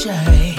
shy. 0.06 0.55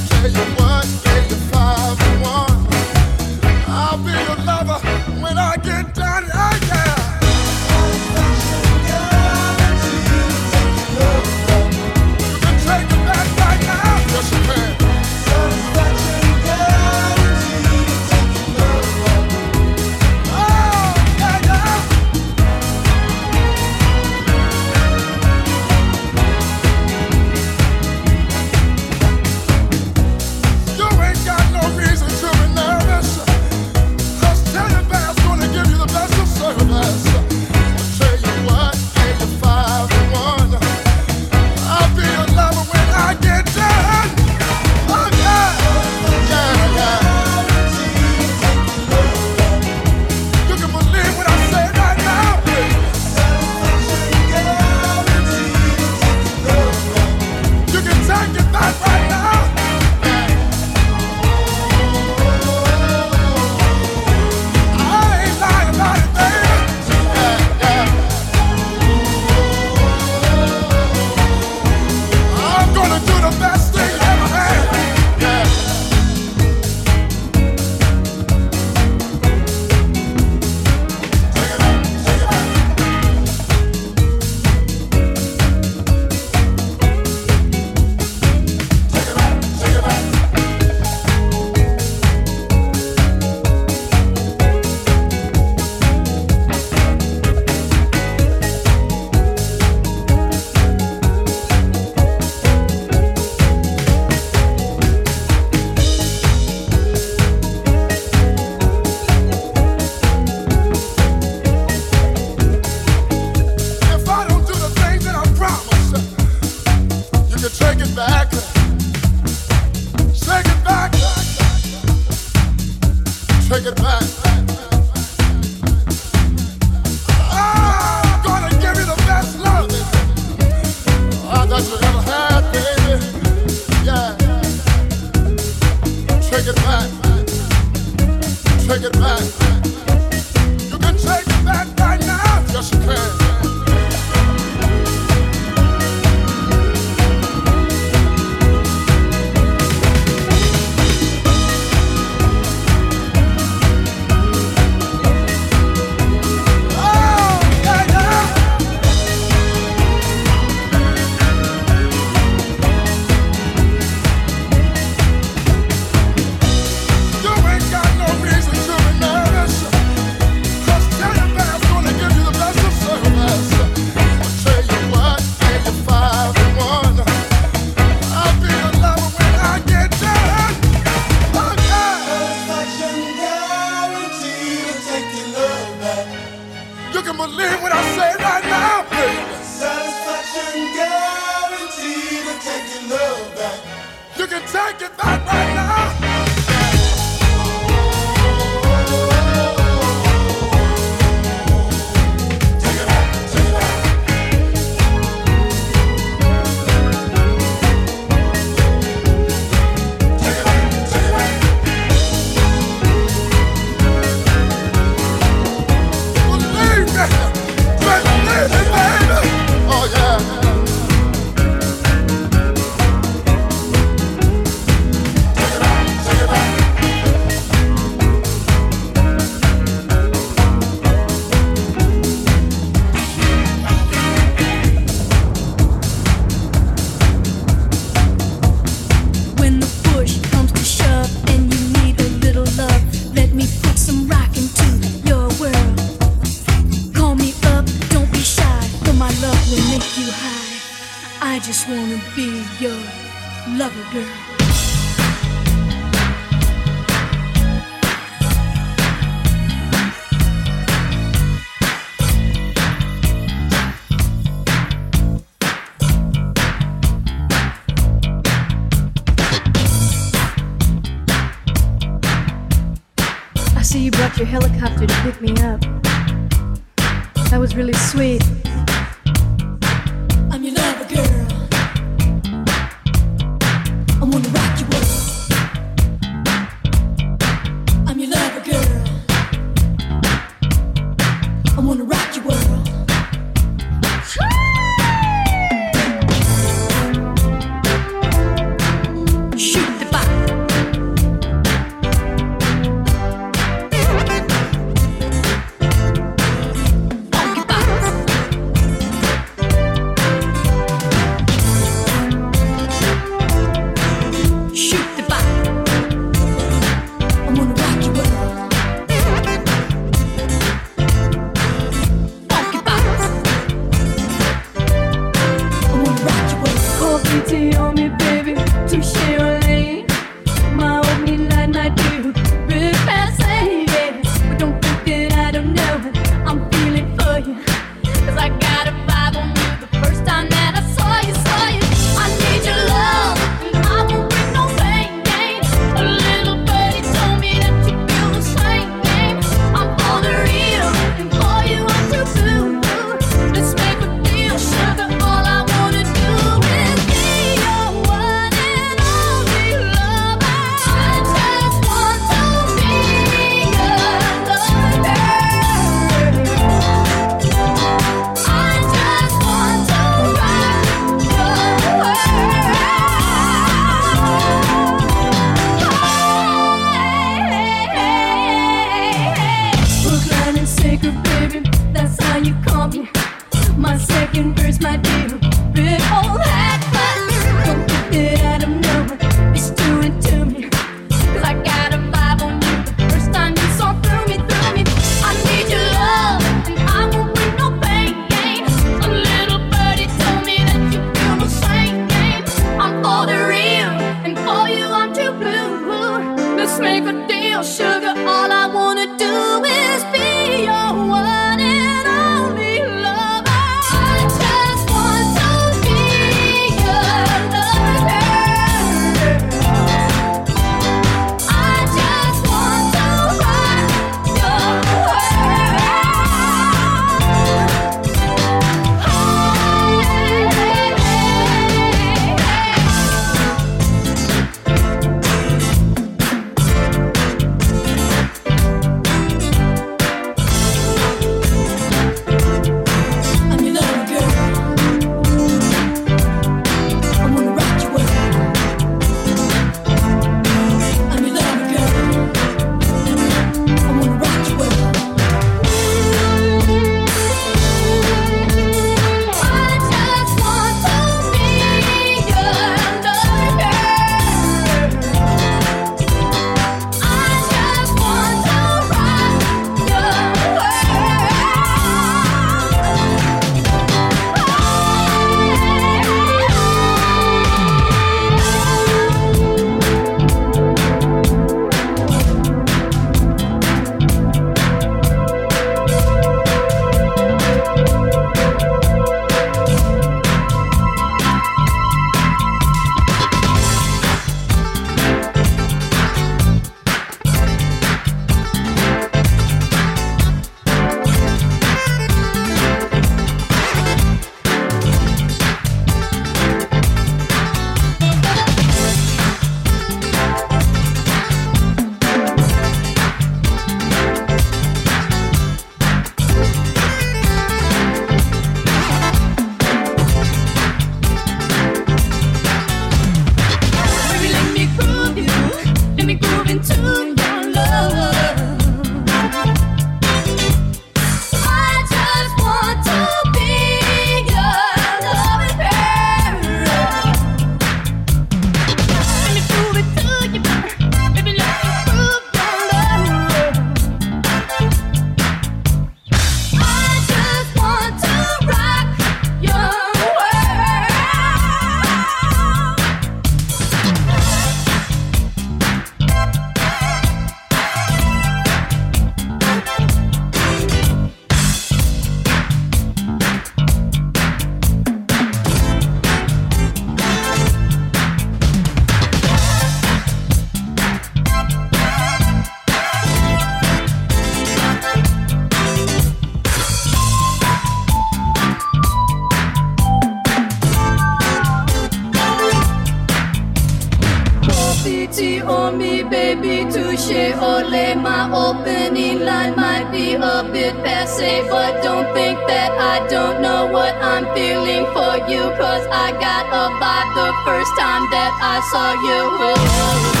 That 598.11 598.21
I 598.21 598.39
saw 598.51 599.95
you. 599.95 600.00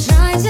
trying 0.00 0.42
to 0.42 0.49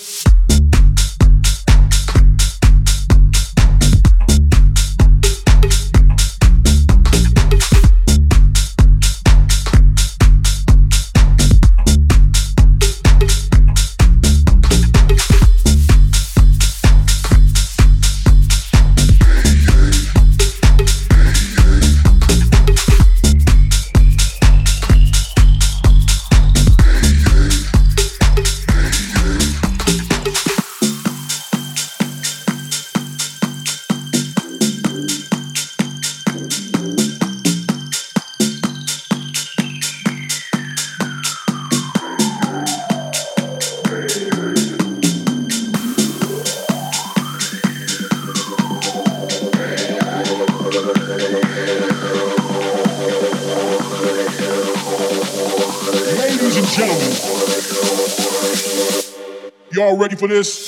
For 60.21 60.27
this? 60.27 60.60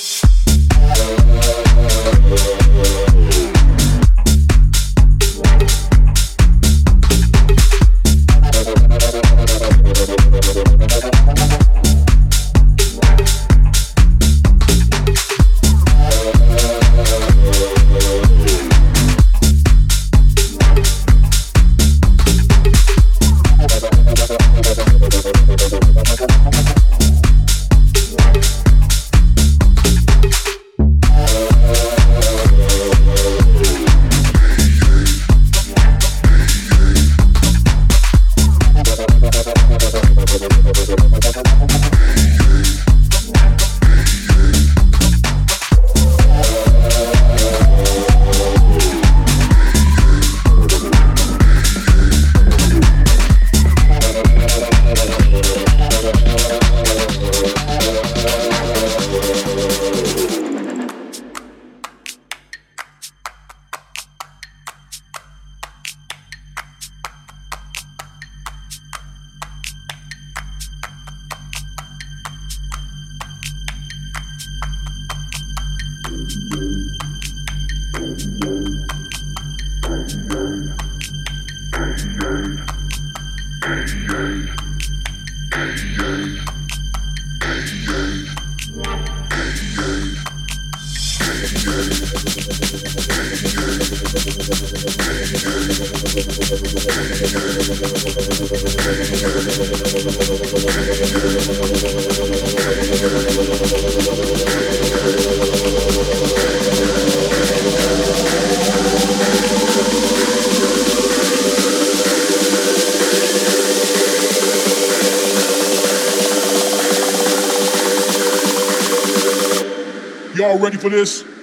For 120.84 120.90
this? 120.90 121.33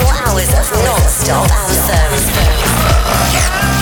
24 0.00 0.26
hours 0.26 0.48
of 0.54 0.72
non-stop 0.84 1.50
anthems. 1.50 3.79